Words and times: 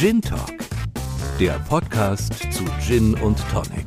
Gin 0.00 0.22
Talk, 0.22 0.54
der 1.38 1.58
Podcast 1.68 2.32
zu 2.54 2.64
Gin 2.80 3.12
und 3.16 3.38
Tonic. 3.50 3.84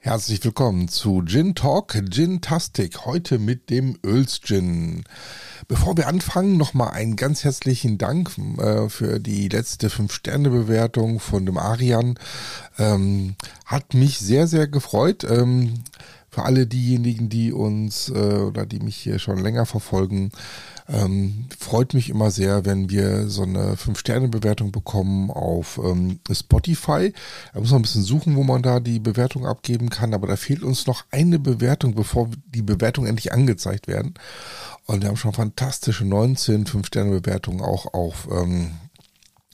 Herzlich 0.00 0.44
willkommen 0.44 0.88
zu 0.88 1.22
Gin 1.24 1.54
Talk 1.54 1.94
Gin 2.10 2.42
Tastic, 2.42 3.06
heute 3.06 3.38
mit 3.38 3.70
dem 3.70 3.96
Öls 4.04 4.42
Gin. 4.42 5.04
Bevor 5.68 5.96
wir 5.96 6.06
anfangen, 6.06 6.58
nochmal 6.58 6.90
einen 6.90 7.16
ganz 7.16 7.44
herzlichen 7.44 7.96
Dank 7.96 8.32
äh, 8.58 8.90
für 8.90 9.20
die 9.20 9.48
letzte 9.48 9.88
5-Sterne-Bewertung 9.88 11.18
von 11.18 11.46
dem 11.46 11.56
Arian. 11.56 12.18
Ähm, 12.78 13.36
hat 13.64 13.94
mich 13.94 14.18
sehr, 14.18 14.46
sehr 14.46 14.68
gefreut. 14.68 15.24
Ähm, 15.24 15.82
für 16.30 16.44
alle 16.44 16.66
diejenigen, 16.66 17.28
die 17.28 17.52
uns 17.52 18.08
äh, 18.08 18.12
oder 18.12 18.66
die 18.66 18.80
mich 18.80 18.96
hier 18.96 19.18
schon 19.18 19.38
länger 19.38 19.66
verfolgen, 19.66 20.30
ähm, 20.88 21.46
freut 21.58 21.94
mich 21.94 22.08
immer 22.10 22.30
sehr, 22.30 22.64
wenn 22.64 22.90
wir 22.90 23.28
so 23.28 23.42
eine 23.42 23.74
5-Sterne-Bewertung 23.74 24.72
bekommen 24.72 25.30
auf 25.30 25.80
ähm, 25.82 26.20
Spotify. 26.30 27.12
Da 27.52 27.60
muss 27.60 27.70
man 27.70 27.80
ein 27.80 27.82
bisschen 27.82 28.02
suchen, 28.02 28.36
wo 28.36 28.42
man 28.42 28.62
da 28.62 28.80
die 28.80 28.98
Bewertung 28.98 29.46
abgeben 29.46 29.90
kann, 29.90 30.14
aber 30.14 30.26
da 30.26 30.36
fehlt 30.36 30.62
uns 30.62 30.86
noch 30.86 31.04
eine 31.10 31.38
Bewertung, 31.38 31.94
bevor 31.94 32.28
die 32.46 32.62
Bewertungen 32.62 33.08
endlich 33.08 33.32
angezeigt 33.32 33.86
werden. 33.86 34.14
Und 34.86 35.02
wir 35.02 35.08
haben 35.08 35.16
schon 35.16 35.32
fantastische 35.32 36.04
19 36.04 36.66
5-Sterne-Bewertungen 36.66 37.60
auch 37.60 37.94
auf 37.94 38.28
ähm, 38.32 38.72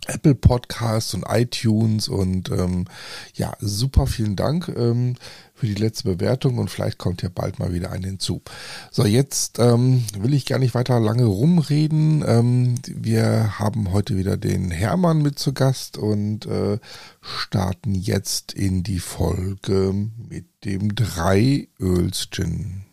Apple 0.06 0.34
Podcasts 0.34 1.14
und 1.14 1.24
iTunes 1.28 2.08
und 2.08 2.50
ähm, 2.50 2.86
ja, 3.34 3.52
super 3.60 4.06
vielen 4.06 4.36
Dank 4.36 4.68
ähm, 4.76 5.16
für 5.54 5.66
die 5.66 5.74
letzte 5.74 6.04
Bewertung 6.16 6.58
und 6.58 6.70
vielleicht 6.70 6.98
kommt 6.98 7.22
ja 7.22 7.30
bald 7.34 7.58
mal 7.58 7.72
wieder 7.72 7.90
eine 7.90 8.06
hinzu. 8.06 8.42
So, 8.90 9.04
jetzt 9.04 9.58
ähm, 9.58 10.04
will 10.18 10.34
ich 10.34 10.46
gar 10.46 10.58
nicht 10.58 10.74
weiter 10.74 11.00
lange 11.00 11.24
rumreden. 11.24 12.24
Ähm, 12.26 12.74
wir 12.86 13.58
haben 13.58 13.92
heute 13.92 14.16
wieder 14.16 14.36
den 14.36 14.70
Hermann 14.70 15.22
mit 15.22 15.38
zu 15.38 15.52
Gast 15.52 15.96
und 15.98 16.46
äh, 16.46 16.78
starten 17.20 17.94
jetzt 17.94 18.52
in 18.52 18.82
die 18.82 19.00
Folge 19.00 19.94
mit 20.28 20.46
dem 20.64 20.94
drei 20.94 21.68
Öls 21.80 22.28
Gin. 22.30 22.84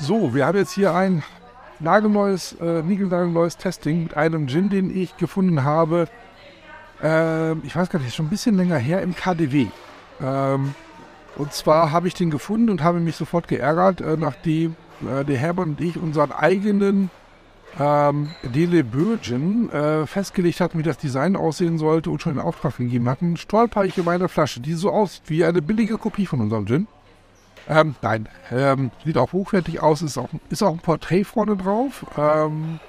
So, 0.00 0.34
wir 0.34 0.46
haben 0.46 0.58
jetzt 0.58 0.72
hier 0.72 0.94
ein 0.94 1.22
nagelneues, 1.80 2.56
äh, 2.60 2.82
niegelnagelneues 2.82 3.56
Testing 3.56 4.04
mit 4.04 4.16
einem 4.16 4.48
Gin, 4.48 4.68
den 4.68 4.96
ich 4.96 5.16
gefunden 5.16 5.64
habe. 5.64 6.08
Ähm, 7.02 7.62
ich 7.64 7.76
weiß 7.76 7.90
gar 7.90 7.98
nicht, 7.98 8.08
ist 8.08 8.16
schon 8.16 8.26
ein 8.26 8.30
bisschen 8.30 8.56
länger 8.56 8.78
her 8.78 9.02
im 9.02 9.14
KDW. 9.14 9.66
Ähm, 10.20 10.74
und 11.36 11.52
zwar 11.52 11.92
habe 11.92 12.08
ich 12.08 12.14
den 12.14 12.30
gefunden 12.30 12.70
und 12.70 12.82
habe 12.82 13.00
mich 13.00 13.16
sofort 13.16 13.46
geärgert, 13.48 14.00
äh, 14.00 14.16
nachdem 14.16 14.74
äh, 15.02 15.24
der 15.24 15.36
Herbert 15.36 15.66
und 15.66 15.80
ich 15.80 15.96
unseren 15.96 16.32
eigenen 16.32 17.10
ähm, 17.78 18.30
Dele 18.42 18.84
Gin 19.20 19.70
äh, 19.70 20.06
festgelegt 20.06 20.60
hatten, 20.60 20.78
wie 20.78 20.82
das 20.82 20.98
Design 20.98 21.36
aussehen 21.36 21.78
sollte 21.78 22.10
und 22.10 22.20
schon 22.20 22.32
in 22.32 22.38
Auftrag 22.40 22.76
gegeben 22.76 23.08
hatten, 23.08 23.36
stolper 23.36 23.84
ich 23.84 23.96
in 23.96 24.04
meine 24.04 24.28
Flasche, 24.28 24.60
die 24.60 24.74
so 24.74 24.90
aussieht 24.90 25.22
wie 25.26 25.44
eine 25.44 25.62
billige 25.62 25.98
Kopie 25.98 26.26
von 26.26 26.40
unserem 26.40 26.66
Gin. 26.66 26.86
Ähm, 27.68 27.96
nein, 28.00 28.28
ähm, 28.50 28.90
sieht 29.04 29.18
auch 29.18 29.32
hochwertig 29.32 29.80
aus, 29.80 30.00
ist 30.00 30.16
auch, 30.16 30.30
ist 30.48 30.62
auch 30.62 30.72
ein 30.72 30.78
Porträt 30.78 31.24
vorne 31.24 31.56
drauf. 31.56 32.06
Ähm, 32.16 32.80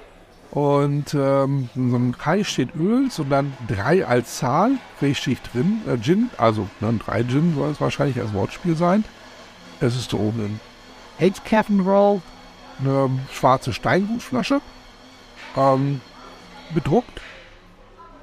und 0.50 1.14
ähm, 1.14 1.68
in 1.76 1.90
so 1.90 1.96
einem 1.96 2.18
Kai 2.18 2.42
steht 2.42 2.74
Öls 2.74 3.18
und 3.18 3.30
dann 3.30 3.52
drei 3.68 4.04
als 4.04 4.38
Zahl, 4.38 4.72
steht 5.12 5.38
drin, 5.52 5.82
äh, 5.86 5.96
Gin, 5.98 6.30
also 6.38 6.66
ne, 6.80 6.98
drei 7.04 7.22
Gin 7.22 7.54
soll 7.54 7.70
es 7.70 7.80
wahrscheinlich 7.80 8.18
als 8.18 8.32
Wortspiel 8.32 8.74
sein. 8.74 9.04
Es 9.80 9.94
ist 9.96 10.12
oben 10.12 10.40
ein 10.40 10.60
Hate 11.20 11.40
Captain 11.44 11.80
Roll, 11.80 12.20
eine 12.80 13.10
schwarze 13.30 13.72
Steingutflasche, 13.72 14.60
ähm, 15.56 16.00
bedruckt, 16.74 17.20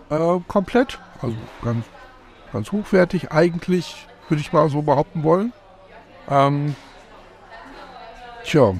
äh, 0.09 0.39
komplett, 0.47 0.99
also 1.21 1.35
ganz, 1.61 1.85
ganz 2.51 2.71
hochwertig 2.71 3.31
eigentlich, 3.31 4.07
würde 4.27 4.41
ich 4.41 4.51
mal 4.51 4.69
so 4.69 4.81
behaupten 4.81 5.23
wollen. 5.23 5.53
Ähm, 6.29 6.75
tja. 8.43 8.73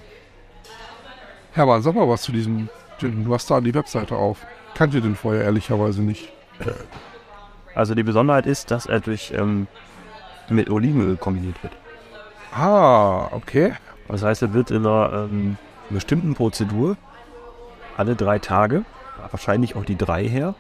Hermann, 1.54 1.82
sag 1.82 1.96
mal 1.96 2.08
was 2.08 2.22
zu 2.22 2.32
diesem. 2.32 2.70
Du 3.00 3.34
hast 3.34 3.50
da 3.50 3.62
die 3.62 3.74
Webseite 3.74 4.16
auf. 4.16 4.46
Kannte 4.74 5.02
den 5.02 5.16
vorher 5.16 5.44
ehrlicherweise 5.44 6.02
nicht. 6.02 6.30
Also 7.74 7.96
die 7.96 8.04
Besonderheit 8.04 8.48
ist, 8.48 8.72
dass 8.72 8.88
er 8.88 9.00
durch 9.00 9.32
ähm, 9.36 9.68
mit 10.50 10.70
Olivenöl 10.70 11.16
kombiniert 11.18 11.62
wird. 11.64 11.74
Ah, 12.54 13.28
okay. 13.32 13.74
Das 14.08 14.24
heißt, 14.24 14.42
er 14.42 14.54
wird 14.54 14.72
in 14.72 14.86
einer 14.86 15.28
ähm, 15.32 15.58
bestimmten 15.90 16.34
Prozedur 16.34 16.98
alle 17.98 18.16
drei 18.16 18.40
Tage, 18.40 18.84
wahrscheinlich 19.32 19.76
auch 19.76 19.86
die 19.86 19.98
drei 19.98 20.28
her, 20.28 20.56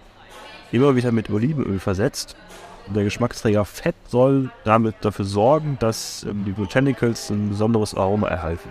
immer 0.71 0.95
wieder 0.95 1.11
mit 1.11 1.29
Olivenöl 1.29 1.79
versetzt 1.79 2.35
der 2.93 3.03
Geschmacksträger 3.03 3.65
Fett 3.65 3.95
soll 4.07 4.51
damit 4.63 4.95
dafür 5.01 5.25
sorgen, 5.25 5.77
dass 5.79 6.23
ähm, 6.23 6.45
die 6.45 6.51
Botanicals 6.51 7.29
ein 7.29 7.49
besonderes 7.49 7.95
Aroma 7.95 8.27
erhalten. 8.27 8.69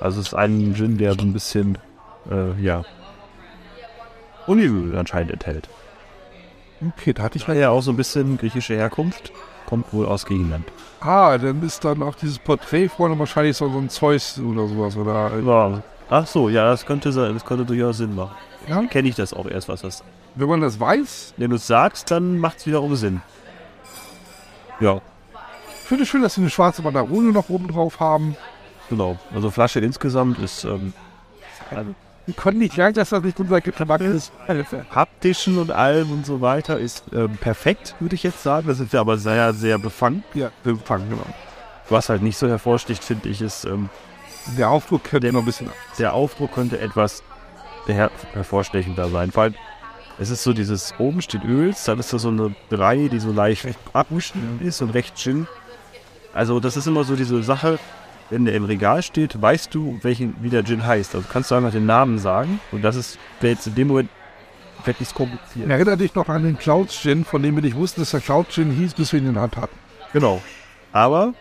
Also 0.00 0.20
es 0.20 0.28
ist 0.28 0.34
ein 0.34 0.74
Gin, 0.74 0.98
der 0.98 1.14
so 1.14 1.22
ein 1.22 1.32
bisschen, 1.32 1.78
äh, 2.30 2.60
ja, 2.60 2.82
Olivenöl 4.46 4.96
anscheinend 4.96 5.32
enthält. 5.32 5.68
Okay, 6.86 7.12
da 7.12 7.22
hatte 7.22 7.38
ich 7.38 7.48
mal 7.48 7.56
ja 7.56 7.70
auch 7.70 7.80
so 7.80 7.90
ein 7.90 7.96
bisschen 7.96 8.36
griechische 8.36 8.74
Herkunft. 8.74 9.32
Kommt 9.66 9.92
wohl 9.92 10.06
aus 10.06 10.26
Griechenland. 10.26 10.66
Ah, 11.00 11.36
dann 11.38 11.62
ist 11.62 11.84
dann 11.84 12.02
auch 12.02 12.14
dieses 12.14 12.38
Porträt 12.38 12.88
vorne 12.88 13.18
wahrscheinlich 13.18 13.56
so 13.56 13.66
ein 13.66 13.88
Zeus 13.88 14.38
oder 14.38 14.68
sowas, 14.68 14.96
oder? 14.96 15.32
Ja. 15.44 15.82
Ach 16.08 16.26
so, 16.26 16.48
ja, 16.48 16.70
das 16.70 16.86
könnte 16.86 17.10
sein, 17.10 17.34
das 17.34 17.44
könnte 17.44 17.64
durchaus 17.64 17.96
Sinn 17.96 18.14
machen. 18.14 18.36
Ja? 18.68 18.82
Kenne 18.82 19.08
ich 19.08 19.16
das 19.16 19.34
auch 19.34 19.46
erst, 19.46 19.68
was 19.68 19.82
das 19.82 20.04
wenn 20.36 20.48
man 20.48 20.60
das 20.60 20.78
weiß. 20.78 21.34
Wenn 21.36 21.50
du 21.50 21.56
es 21.56 21.66
sagst, 21.66 22.10
dann 22.10 22.38
macht 22.38 22.58
es 22.58 22.66
wiederum 22.66 22.94
Sinn. 22.94 23.20
Ja. 24.80 25.00
Ich 25.82 25.88
finde 25.88 26.02
es 26.04 26.08
schön, 26.08 26.22
dass 26.22 26.34
sie 26.34 26.40
eine 26.40 26.50
schwarze 26.50 26.82
Banderole 26.82 27.32
noch 27.32 27.48
oben 27.48 27.68
drauf 27.68 28.00
haben. 28.00 28.36
Genau. 28.88 29.18
Also 29.34 29.50
Flasche 29.50 29.80
insgesamt 29.80 30.38
ist. 30.38 30.64
Ähm, 30.64 30.92
also 31.70 31.94
wir 32.26 32.34
konnten 32.34 32.58
nicht 32.58 32.74
sagen, 32.74 32.94
dass 32.94 33.10
das 33.10 33.22
nicht 33.22 33.38
unser 33.38 33.60
Geschmack 33.60 34.00
ist. 34.00 34.32
Haptischen 34.90 35.58
und 35.58 35.70
allem 35.70 36.10
und 36.10 36.26
so 36.26 36.40
weiter 36.40 36.78
ist 36.78 37.04
ähm, 37.12 37.36
perfekt, 37.36 37.94
würde 38.00 38.16
ich 38.16 38.24
jetzt 38.24 38.42
sagen. 38.42 38.66
Das 38.66 38.80
ist 38.80 38.92
ja 38.92 39.00
aber 39.00 39.16
sehr, 39.16 39.54
sehr 39.54 39.78
befangen. 39.78 40.24
Ja, 40.34 40.50
befangen, 40.64 41.08
genau. 41.08 41.26
Was 41.88 42.08
halt 42.08 42.22
nicht 42.22 42.36
so 42.36 42.48
hervorsticht, 42.48 43.04
finde 43.04 43.28
ich, 43.28 43.40
ist. 43.40 43.64
Ähm, 43.64 43.88
der 44.58 44.70
Aufdruck 44.70 45.04
könnte 45.04 45.32
noch 45.32 45.40
ein 45.40 45.46
bisschen. 45.46 45.70
Der 45.98 46.14
Aufdruck 46.14 46.52
könnte 46.52 46.80
etwas 46.80 47.22
her 47.86 48.10
hervorstechender 48.32 49.08
sein. 49.08 49.30
Vor 49.30 49.44
allem, 49.44 49.54
es 50.18 50.30
ist 50.30 50.42
so 50.42 50.52
dieses, 50.52 50.94
oben 50.98 51.20
steht 51.20 51.44
Öls, 51.44 51.84
dann 51.84 51.98
ist 51.98 52.12
da 52.12 52.18
so 52.18 52.28
eine 52.28 52.54
Brei, 52.70 53.08
die 53.08 53.18
so 53.18 53.32
leicht 53.32 53.66
abgeschnitten 53.92 54.66
ist 54.66 54.80
und 54.80 54.90
recht 54.90 55.16
Gin. 55.16 55.46
Also 56.32 56.60
das 56.60 56.76
ist 56.76 56.86
immer 56.86 57.04
so 57.04 57.16
diese 57.16 57.42
Sache, 57.42 57.78
wenn 58.30 58.44
der 58.44 58.54
im 58.54 58.64
Regal 58.64 59.02
steht, 59.02 59.40
weißt 59.40 59.74
du, 59.74 59.98
welchen, 60.02 60.34
wie 60.40 60.48
der 60.48 60.64
Gin 60.64 60.86
heißt. 60.86 61.14
Also 61.14 61.26
kannst 61.30 61.50
du 61.50 61.54
einfach 61.54 61.70
den 61.70 61.86
Namen 61.86 62.18
sagen 62.18 62.60
und 62.72 62.82
das 62.82 62.96
ist 62.96 63.18
jetzt 63.42 63.66
in 63.66 63.74
dem 63.74 63.88
Moment 63.88 64.10
wirklich 64.84 65.12
kompliziert. 65.14 65.68
Erinnere 65.68 65.96
dich 65.96 66.14
noch 66.14 66.28
an 66.28 66.44
den 66.44 66.58
Clouds 66.58 67.00
Gin, 67.00 67.24
von 67.24 67.42
dem 67.42 67.54
wir 67.56 67.62
nicht 67.62 67.76
wussten, 67.76 68.00
dass 68.00 68.10
der 68.10 68.20
Cloud 68.20 68.50
Gin 68.50 68.70
hieß, 68.70 68.94
bis 68.94 69.12
wir 69.12 69.20
ihn 69.20 69.28
in 69.28 69.34
der 69.34 69.42
Hand 69.42 69.56
hatten. 69.56 69.76
Genau. 70.12 70.40
Aber 70.92 71.34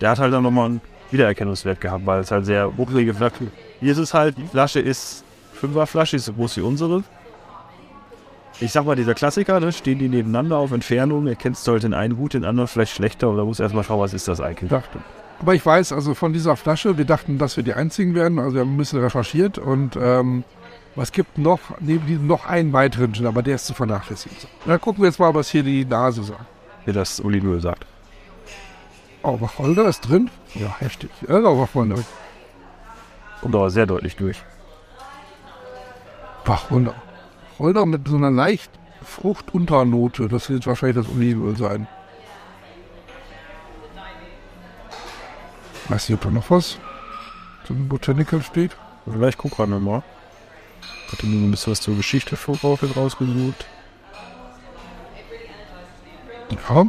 der 0.00 0.10
hat 0.10 0.18
halt 0.18 0.32
dann 0.32 0.42
nochmal 0.42 0.66
einen 0.66 0.80
Wiedererkennungswert 1.10 1.80
gehabt, 1.80 2.04
weil 2.06 2.20
es 2.20 2.30
halt 2.30 2.46
sehr 2.46 2.68
buckelige 2.68 3.14
Flasche 3.14 3.48
Hier 3.80 3.92
ist 3.92 3.98
es 3.98 4.14
halt, 4.14 4.36
die 4.38 4.46
Flasche 4.46 4.80
ist 4.80 5.24
Fünferflasche, 5.52 6.16
ist 6.16 6.24
so 6.24 6.32
groß 6.32 6.56
wie 6.56 6.62
unsere 6.62 7.04
ich 8.62 8.72
sag 8.72 8.84
mal, 8.86 8.96
dieser 8.96 9.14
Klassiker, 9.14 9.58
ne, 9.60 9.72
stehen 9.72 9.98
die 9.98 10.08
nebeneinander 10.08 10.56
auf 10.56 10.72
Entfernung, 10.72 11.26
erkennst 11.26 11.66
du 11.66 11.72
halt 11.72 11.82
den 11.82 11.94
einen 11.94 12.16
gut, 12.16 12.34
den 12.34 12.44
anderen 12.44 12.68
vielleicht 12.68 12.94
schlechter 12.94 13.28
und 13.28 13.36
da 13.36 13.44
musst 13.44 13.60
erstmal 13.60 13.84
schauen, 13.84 14.00
was 14.00 14.14
ist 14.14 14.28
das 14.28 14.40
eigentlich. 14.40 14.70
Dachte. 14.70 14.98
Aber 15.40 15.54
ich 15.54 15.66
weiß, 15.66 15.92
also 15.92 16.14
von 16.14 16.32
dieser 16.32 16.56
Flasche, 16.56 16.96
wir 16.96 17.04
dachten, 17.04 17.38
dass 17.38 17.56
wir 17.56 17.64
die 17.64 17.74
einzigen 17.74 18.14
werden, 18.14 18.38
also 18.38 18.54
wir 18.54 18.60
haben 18.60 18.74
ein 18.74 18.78
bisschen 18.78 19.00
recherchiert 19.00 19.58
und 19.58 19.96
ähm, 20.00 20.44
was 20.94 21.10
gibt 21.10 21.38
noch, 21.38 21.58
neben 21.80 22.06
diesem 22.06 22.26
noch 22.26 22.46
einen 22.46 22.72
weiteren 22.72 23.12
Gin, 23.12 23.26
aber 23.26 23.42
der 23.42 23.56
ist 23.56 23.66
zu 23.66 23.74
vernachlässigen. 23.74 24.36
Dann 24.64 24.80
gucken 24.80 25.02
wir 25.02 25.08
jetzt 25.08 25.18
mal, 25.18 25.34
was 25.34 25.50
hier 25.50 25.64
die 25.64 25.84
Nase 25.84 26.22
sagt. 26.22 26.44
Wie 26.84 26.92
das 26.92 27.24
Olivenöl 27.24 27.60
sagt. 27.60 27.86
Oh, 29.24 29.40
Wacholder 29.40 29.86
ist 29.88 30.02
drin? 30.02 30.30
Ja, 30.54 30.76
heftig. 30.78 31.10
Ja, 31.28 31.42
Wacholder. 31.42 31.96
Kommt 33.40 33.54
aber 33.54 33.70
sehr 33.70 33.86
deutlich 33.86 34.14
durch. 34.14 34.40
Wacholder. 36.44 36.94
Holder 37.62 37.86
mit 37.86 38.06
so 38.08 38.16
einer 38.16 38.30
leicht 38.30 38.70
Fruchtunternote. 39.02 40.28
Das 40.28 40.50
wird 40.50 40.66
wahrscheinlich 40.66 41.04
das 41.04 41.14
Olivenöl 41.14 41.56
sein. 41.56 41.86
Weiß 45.88 46.08
nicht, 46.08 46.18
ob 46.18 46.22
da 46.24 46.30
noch 46.30 46.50
was 46.50 46.78
zum 47.66 47.88
Botanical 47.88 48.42
steht. 48.42 48.76
Vielleicht 49.10 49.38
guck 49.38 49.52
gerade 49.52 49.78
mal. 49.78 50.02
Ich 51.06 51.12
hatte 51.12 51.26
nur 51.26 51.40
ein 51.40 51.50
bisschen 51.50 51.72
was 51.72 51.80
zur 51.80 51.96
Geschichte 51.96 52.36
voraus 52.36 52.80
rausgesucht. 52.96 53.66
Ja. 56.68 56.86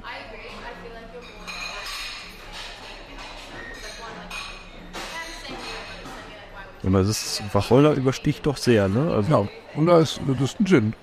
Aber 6.86 7.00
das 7.00 7.10
ist, 7.10 7.44
Wacholder 7.54 7.94
übersticht 7.94 8.46
doch 8.46 8.58
sehr, 8.58 8.88
ne? 8.90 9.12
Also, 9.14 9.32
Ja, 9.32 9.48
und 9.76 9.86
da 9.86 10.00
ist, 10.00 10.20
das 10.28 10.42
ist 10.42 10.60
ein 10.60 10.66
Gin. 10.66 10.94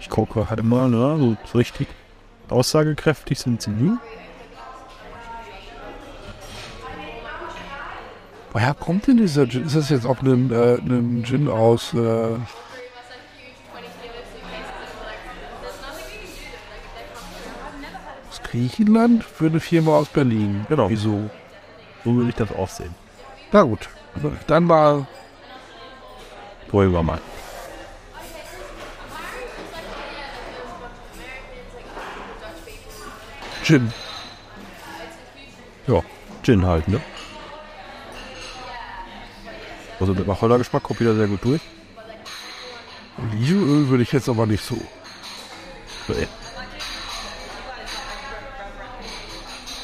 Ich 0.00 0.08
gucke 0.08 0.48
halt 0.48 0.62
mal, 0.62 0.88
ne? 0.88 1.36
So, 1.52 1.58
richtig 1.58 1.88
aussagekräftig 2.48 3.38
sind 3.40 3.62
sie 3.62 3.70
nie. 3.70 3.96
Woher 8.52 8.74
kommt 8.74 9.06
denn 9.06 9.16
dieser 9.16 9.48
Gin? 9.48 9.64
Ist 9.64 9.74
das 9.76 9.88
jetzt 9.88 10.06
auch 10.06 10.20
ein, 10.22 10.50
äh, 10.52 11.24
Gin 11.24 11.48
aus 11.48 11.94
äh, 11.94 12.36
Griechenland 18.52 19.24
für 19.24 19.46
eine 19.46 19.58
Firma 19.58 19.96
aus 19.96 20.08
Berlin? 20.08 20.66
Genau. 20.68 20.88
Wieso? 20.88 21.30
So 22.04 22.14
würde 22.14 22.28
ich 22.28 22.36
das 22.36 22.52
auch 22.52 22.68
sehen. 22.68 22.94
Na 23.50 23.62
gut, 23.62 23.88
dann 24.46 24.64
mal 24.64 25.06
Probieren 26.72 26.92
wir 26.92 27.02
mal. 27.02 27.20
Gin. 33.62 33.92
Ja, 35.86 36.00
Gin 36.42 36.64
halt, 36.64 36.88
ne? 36.88 36.98
Also 40.00 40.14
der 40.14 40.26
Wacholder-Geschmack 40.26 40.82
kommt 40.82 41.00
wieder 41.00 41.14
sehr 41.14 41.28
gut 41.28 41.44
durch. 41.44 41.60
Olivenöl 43.18 43.88
würde 43.90 44.02
ich 44.02 44.12
jetzt 44.12 44.30
aber 44.30 44.46
nicht 44.46 44.64
so. 44.64 44.78
So, 46.08 46.14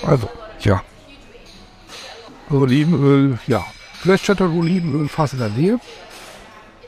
Also, 0.09 0.29
ja. 0.61 0.83
Olivenöl, 2.51 3.39
ja. 3.47 3.65
Vielleicht 4.01 4.25
statt 4.25 4.41
Olivenöl 4.41 5.09
fast 5.09 5.35
in 5.35 5.41
der 5.41 5.51
Nähe. 5.51 5.79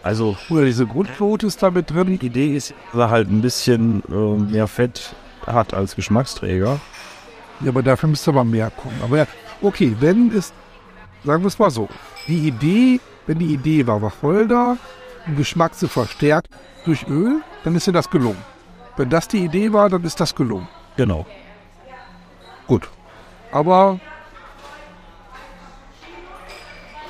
Also 0.03 0.37
Oder 0.49 0.65
diese 0.65 0.87
Grundnote 0.87 1.47
ist 1.47 1.63
da 1.63 1.71
mit 1.71 1.91
drin. 1.91 2.19
die 2.19 2.27
Idee 2.27 2.57
ist, 2.57 2.73
dass 2.93 3.01
er 3.01 3.11
halt 3.11 3.31
ein 3.31 3.43
bisschen 3.43 4.03
äh, 4.09 4.53
mehr 4.53 4.67
Fett 4.67 5.15
hat 5.47 5.75
als 5.75 5.95
Geschmacksträger. 5.97 6.81
Ja, 7.61 7.69
aber 7.69 7.83
dafür 7.83 8.09
müsste 8.09 8.31
aber 8.31 8.45
mehr 8.45 8.71
kommen. 8.71 8.99
Aber 9.03 9.19
ja, 9.19 9.27
okay, 9.61 9.95
wenn 10.01 10.35
es, 10.35 10.55
sagen 11.25 11.43
wir 11.43 11.49
es 11.49 11.59
mal 11.59 11.71
so, 11.71 11.89
die 12.27 12.49
Idee, 12.49 13.01
wenn 13.27 13.39
die 13.39 13.53
Idee 13.53 13.87
war, 13.87 14.01
Wacholder, 14.01 14.79
den 15.27 15.37
Geschmack 15.37 15.75
zu 15.75 15.89
verstärken 15.89 16.49
durch 16.87 17.07
Öl, 17.07 17.43
dann 17.65 17.75
ist 17.75 17.87
dir 17.87 17.93
das 17.93 18.09
gelungen. 18.09 18.43
Wenn 18.97 19.11
das 19.11 19.29
die 19.29 19.45
Idee 19.45 19.73
war, 19.73 19.91
dann 19.91 20.05
ist 20.05 20.19
das 20.19 20.35
gelungen. 20.35 20.69
Genau. 20.97 21.27
Gut. 22.67 22.89
Aber 23.53 23.99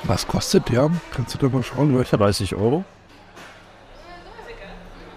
was 0.03 0.27
kostet 0.27 0.69
der? 0.69 0.89
Kannst 1.13 1.33
du 1.35 1.37
da 1.37 1.49
mal 1.55 1.63
schauen? 1.63 1.99
Ich 2.01 2.09
30 2.09 2.55
Euro. 2.55 2.83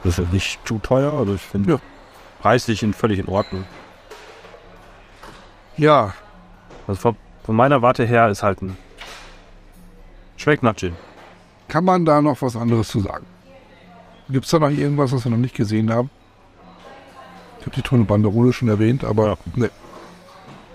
Das 0.02 0.18
ist 0.18 0.26
ja 0.26 0.32
nicht 0.32 0.60
zu 0.68 0.78
teuer, 0.80 1.14
also 1.14 1.34
ich 1.34 1.40
finde 1.40 1.72
Ja. 1.72 1.78
preislich 2.40 2.82
in, 2.82 2.92
völlig 2.92 3.18
in 3.18 3.26
Ordnung. 3.28 3.64
ja, 5.78 6.12
Also 6.86 7.00
von, 7.00 7.16
von 7.44 7.56
meiner 7.56 7.80
Warte 7.80 8.04
her 8.04 8.28
ist 8.28 8.42
halt 8.42 8.60
ein 8.60 8.76
Schmeckt 10.36 10.62
nach 10.62 10.76
Gin. 10.76 10.94
kann 11.68 11.84
man 11.84 12.04
da 12.04 12.20
noch 12.20 12.42
was 12.42 12.54
anderes 12.54 12.88
zu 12.88 13.00
sagen? 13.00 13.24
Gibt 14.28 14.44
es 14.44 14.50
da 14.50 14.58
noch 14.58 14.68
irgendwas, 14.68 15.10
was 15.12 15.24
wir 15.24 15.30
noch 15.30 15.38
nicht 15.38 15.54
gesehen 15.56 15.90
haben? 15.90 16.10
Ich 17.60 17.66
habe 17.66 17.76
die 17.76 17.82
tolle 17.82 18.04
Banderole 18.04 18.52
schon 18.52 18.68
erwähnt, 18.68 19.04
aber 19.04 19.26
Ja. 19.28 19.36
ne. 19.56 19.70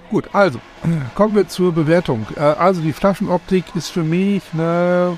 Gut, 0.10 0.30
also, 0.34 0.60
kommen 1.16 1.36
wir 1.36 1.48
zur 1.48 1.72
Bewertung. 1.74 2.26
Äh, 2.36 2.40
Also 2.42 2.82
die 2.82 2.94
Flaschenoptik 2.94 3.66
ist 3.76 3.90
für 3.90 4.04
mich 4.04 4.42
eine 4.54 5.18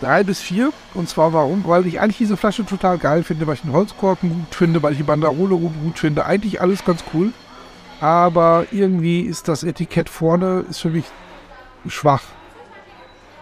3 0.00 0.24
bis 0.24 0.40
4. 0.40 0.72
Und 0.94 1.08
zwar 1.08 1.32
warum? 1.32 1.64
Weil 1.66 1.86
ich 1.86 2.00
eigentlich 2.00 2.18
diese 2.18 2.36
Flasche 2.36 2.64
total 2.66 2.98
geil 2.98 3.22
finde, 3.22 3.46
weil 3.46 3.54
ich 3.54 3.62
den 3.62 3.72
Holzkorken 3.72 4.30
gut 4.30 4.54
finde, 4.54 4.82
weil 4.82 4.92
ich 4.92 4.98
die 4.98 5.04
Banderole 5.04 5.56
gut, 5.56 5.72
gut 5.82 5.98
finde. 5.98 6.26
Eigentlich 6.26 6.60
alles 6.60 6.84
ganz 6.84 7.04
cool. 7.14 7.32
Aber 8.00 8.66
irgendwie 8.70 9.20
ist 9.22 9.48
das 9.48 9.64
Etikett 9.64 10.08
vorne, 10.08 10.64
ist 10.70 10.80
für 10.80 10.90
mich 10.90 11.04
schwach. 11.88 12.22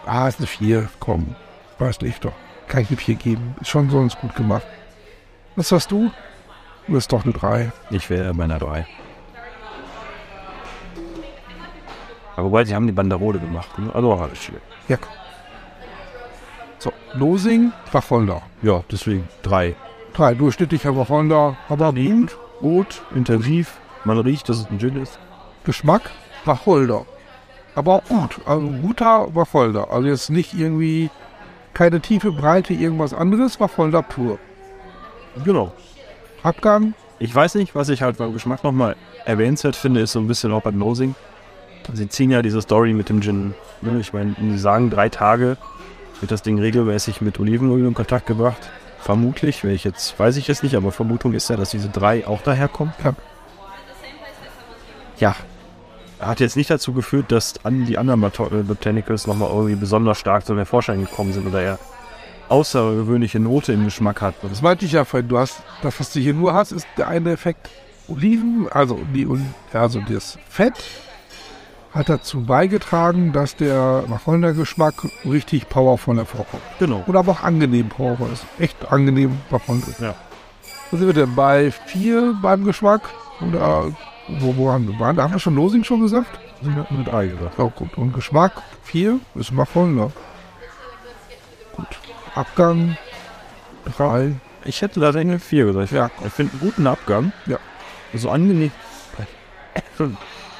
Ah, 0.05 0.27
ist 0.27 0.39
eine 0.39 0.47
4. 0.47 0.89
Komm, 0.99 1.35
weiß 1.79 2.01
nicht 2.01 2.23
doch. 2.25 2.33
Kann 2.67 2.81
ich 2.81 2.89
eine 2.89 2.97
4 2.97 3.15
geben. 3.15 3.55
Ist 3.61 3.69
schon 3.69 3.89
sonst 3.89 4.19
gut 4.19 4.35
gemacht. 4.35 4.65
Was 5.55 5.71
hast 5.71 5.91
du? 5.91 6.11
Du 6.87 6.93
bist 6.93 7.11
doch 7.11 7.23
eine 7.23 7.33
3. 7.33 7.71
Ich 7.89 8.09
wäre 8.09 8.33
bei 8.33 8.43
einer 8.45 8.59
3. 8.59 8.85
Aber 12.37 12.45
wobei, 12.45 12.63
sie 12.63 12.75
haben 12.75 12.87
die 12.87 12.93
Banderole 12.93 13.39
gemacht. 13.39 13.77
Ne? 13.79 13.89
Also 13.93 14.13
alles 14.13 14.37
schön. 14.37 14.55
Ja. 14.87 14.97
So, 16.77 16.93
Losing, 17.15 17.73
Wacholder. 17.91 18.43
Ja, 18.61 18.83
deswegen 18.91 19.27
3. 19.41 19.75
Drei 20.13 20.33
durchschnittlicher 20.35 20.95
Wacholder, 20.95 21.57
aber 21.67 21.91
gut. 21.91 22.37
Gut, 22.61 23.01
intensiv. 23.13 23.77
Man 24.05 24.19
riecht, 24.19 24.47
dass 24.49 24.59
es 24.59 24.69
ein 24.69 24.79
Gin 24.79 25.01
ist. 25.01 25.19
Geschmack, 25.63 26.11
Wacholder. 26.45 27.05
Aber 27.75 28.01
gut. 28.07 28.39
Also 28.45 28.67
guter 28.67 29.35
Wacholder. 29.35 29.91
Also 29.91 30.07
jetzt 30.07 30.29
nicht 30.29 30.53
irgendwie 30.53 31.09
keine 31.73 31.99
tiefe 32.01 32.31
Breite, 32.31 32.73
irgendwas 32.73 33.13
anderes. 33.13 33.59
Wacholder 33.59 34.01
pur. 34.03 34.39
Genau. 35.43 35.71
Abgang, 36.43 36.93
Ich 37.19 37.33
weiß 37.33 37.55
nicht, 37.55 37.73
was 37.73 37.89
ich 37.89 38.03
halt 38.03 38.17
beim 38.17 38.31
Geschmack 38.33 38.63
nochmal 38.63 38.95
erwähnenswert 39.25 39.75
finde, 39.75 40.01
ist 40.01 40.11
so 40.11 40.19
ein 40.19 40.27
bisschen 40.27 40.51
auch 40.51 40.61
beim 40.61 40.77
Nosing. 40.77 41.15
Sie 41.93 42.09
ziehen 42.09 42.31
ja 42.31 42.41
diese 42.41 42.61
Story 42.61 42.93
mit 42.93 43.09
dem 43.09 43.21
Gin. 43.21 43.53
ne? 43.81 43.99
Ich 43.99 44.13
meine, 44.13 44.35
sie 44.39 44.57
sagen, 44.57 44.89
drei 44.89 45.09
Tage 45.09 45.57
wird 46.19 46.31
das 46.31 46.41
Ding 46.41 46.59
regelmäßig 46.59 47.21
mit 47.21 47.39
Olivenöl 47.39 47.85
in 47.85 47.93
Kontakt 47.93 48.25
gebracht. 48.25 48.69
Vermutlich, 48.99 49.63
wenn 49.63 49.71
ich 49.71 49.83
jetzt, 49.83 50.19
weiß 50.19 50.37
ich 50.37 50.49
es 50.49 50.63
nicht, 50.63 50.75
aber 50.75 50.91
Vermutung 50.91 51.33
ist 51.33 51.49
ja, 51.49 51.55
dass 51.55 51.69
diese 51.69 51.89
drei 51.89 52.27
auch 52.27 52.41
daherkommen. 52.41 52.93
Ja. 53.03 53.15
Ja. 55.19 55.35
Hat 56.19 56.39
jetzt 56.39 56.57
nicht 56.57 56.69
dazu 56.69 56.93
geführt, 56.93 57.31
dass 57.31 57.63
an 57.63 57.85
die 57.85 57.97
anderen 57.97 58.23
äh, 58.23 58.63
Botanicals 58.63 59.27
nochmal 59.27 59.49
irgendwie 59.49 59.75
besonders 59.75 60.17
stark 60.17 60.45
zum 60.45 60.63
Vorschein 60.65 61.01
gekommen 61.01 61.31
sind 61.31 61.45
oder 61.45 61.61
eher 61.61 61.79
außergewöhnliche 62.49 63.39
Note 63.39 63.73
im 63.73 63.85
Geschmack 63.85 64.21
hat. 64.21 64.35
das 64.41 64.61
meinte 64.61 64.85
ich 64.85 64.93
ja 64.93 65.05
vorhin. 65.05 65.29
Du 65.29 65.37
hast, 65.37 65.61
das, 65.83 65.99
was 65.99 66.11
du 66.11 66.19
hier 66.19 66.33
nur 66.33 66.53
hast, 66.53 66.71
ist 66.71 66.87
der 66.97 67.07
eine 67.07 67.31
Effekt. 67.31 67.69
Oliven, 68.07 68.67
also, 68.71 68.99
die, 69.13 69.27
also 69.73 70.01
das 70.09 70.39
Fett 70.49 70.75
hat 71.97 72.09
dazu 72.09 72.41
beigetragen, 72.41 73.33
dass 73.33 73.55
der 73.55 74.03
Wacholder-Geschmack 74.07 74.93
richtig 75.25 75.67
powervoll 75.67 76.17
hervorkommt. 76.17 76.63
Genau. 76.79 77.03
Oder 77.07 77.19
aber 77.19 77.33
auch 77.33 77.43
angenehm 77.43 77.89
powervoll 77.89 78.29
ist. 78.31 78.45
Echt 78.59 78.91
angenehm 78.91 79.37
Wacholder. 79.49 79.87
Ja. 79.99 80.15
Wo 80.91 80.97
sind 80.97 81.07
wir 81.07 81.13
denn? 81.13 81.35
Bei 81.35 81.71
vier 81.71 82.35
beim 82.41 82.63
Geschmack? 82.63 83.01
Oder 83.41 83.91
wo, 84.39 84.55
wo 84.55 84.71
haben 84.71 84.87
wir? 84.87 85.13
Da 85.13 85.23
haben 85.23 85.33
wir 85.33 85.39
schon 85.39 85.55
Losing 85.55 85.83
schon 85.83 86.01
gesagt? 86.01 86.39
Mit 86.89 87.13
Ei 87.13 87.27
gesagt. 87.27 87.59
Auch 87.59 87.73
gut. 87.75 87.97
Und 87.97 88.13
Geschmack 88.13 88.61
vier 88.83 89.19
ist 89.35 89.55
Wacholder. 89.55 90.11
Gut. 91.75 91.99
Abgang 92.35 92.97
drei. 93.97 94.33
Ich 94.65 94.81
hätte 94.81 94.99
da 94.99 95.11
eine 95.11 95.39
4 95.39 95.65
gesagt. 95.65 95.91
Ja. 95.91 96.11
Ich 96.25 96.33
finde 96.33 96.53
einen 96.53 96.61
guten 96.61 96.87
Abgang. 96.87 97.31
Ja. 97.45 97.57
So 98.13 98.29
angenehm. 98.29 98.71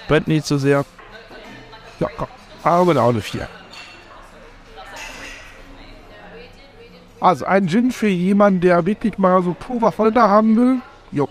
Brennt 0.07 0.27
nicht 0.27 0.45
so 0.45 0.57
sehr. 0.57 0.85
Ja, 1.99 2.07
komm. 2.17 2.27
Aber 2.63 3.01
auch 3.01 3.09
eine 3.09 3.21
vier. 3.21 3.47
Also 7.19 7.45
ein 7.45 7.67
Gin 7.67 7.91
für 7.91 8.07
jemanden, 8.07 8.61
der 8.61 8.85
wirklich 8.85 9.17
mal 9.17 9.41
so 9.41 9.55
Wacholder 9.79 10.29
haben 10.29 10.55
will. 10.55 10.81
Jo, 11.11 11.27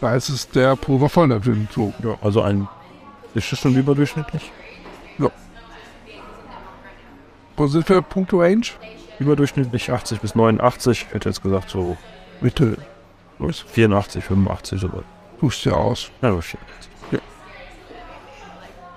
da 0.00 0.14
ist 0.16 0.28
es 0.28 0.48
der 0.48 0.76
Wacholder 0.76 1.40
Gin. 1.40 1.68
So, 1.72 1.92
ja. 2.02 2.16
Also 2.22 2.42
ein. 2.42 2.68
Ist 3.34 3.52
das 3.52 3.60
schon 3.60 3.74
überdurchschnittlich? 3.76 4.50
Wo 7.58 7.66
sind 7.66 7.88
wir? 7.88 8.00
Punkto 8.02 8.40
Range? 8.40 8.66
Überdurchschnittlich 9.18 9.90
80 9.90 10.20
bis 10.20 10.36
89. 10.36 11.06
Ich 11.08 11.14
hätte 11.14 11.28
jetzt 11.28 11.42
gesagt 11.42 11.70
so 11.70 11.96
Bitte. 12.40 12.76
84, 13.40 14.24
85 14.24 14.80
so. 14.80 15.02
Tust 15.40 15.64
ja 15.64 15.72
aus. 15.72 16.10
Ja, 16.22 16.30
das 16.30 16.46
ist 16.46 16.56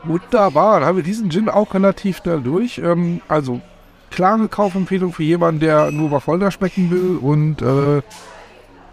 Wunderbar, 0.03 0.79
dann 0.79 0.89
haben 0.89 0.95
wir 0.97 1.03
diesen 1.03 1.29
Gin 1.29 1.47
auch 1.49 1.73
relativ 1.73 2.17
schnell 2.17 2.41
durch. 2.41 2.79
Ähm, 2.79 3.21
also, 3.27 3.61
klare 4.09 4.47
Kaufempfehlung 4.47 5.13
für 5.13 5.23
jemanden, 5.23 5.59
der 5.59 5.91
nur 5.91 6.11
Wacholder 6.11 6.51
schmecken 6.51 6.89
will 6.89 7.17
und 7.21 7.61
äh, 7.61 8.01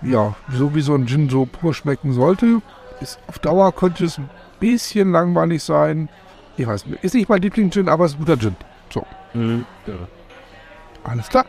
ja, 0.03 0.35
so 0.53 0.75
wie 0.75 0.81
so 0.83 0.95
ein 0.95 1.07
Gin 1.07 1.29
so 1.29 1.47
pur 1.47 1.73
schmecken 1.75 2.12
sollte. 2.12 2.61
Ist 3.00 3.19
auf 3.27 3.38
Dauer 3.38 3.73
könnte 3.73 4.05
es 4.05 4.19
ein 4.19 4.29
bisschen 4.61 5.12
langweilig 5.12 5.62
sein. 5.62 6.09
Ich 6.57 6.67
weiß 6.67 6.87
nicht, 6.87 7.03
ist 7.05 7.15
nicht 7.15 7.29
mein 7.29 7.41
Lieblings-Gin, 7.41 7.88
aber 7.88 8.05
es 8.05 8.12
ist 8.12 8.17
ein 8.19 8.25
guter 8.25 8.38
Gin. 8.38 8.57
So, 8.93 9.05
Mhm. 9.35 9.65
Ja. 9.87 9.95
alles 11.05 11.29
klar. 11.29 11.45